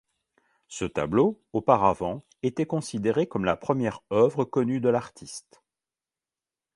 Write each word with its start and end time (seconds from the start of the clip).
Ce 0.67 0.83
tableau, 0.83 1.39
auparavant, 1.53 2.25
était 2.41 2.65
considéré 2.65 3.27
comme 3.27 3.45
la 3.45 3.55
première 3.55 3.99
œuvre 4.11 4.45
connue 4.45 4.81
de 4.81 4.89
l’artiste. 4.89 5.61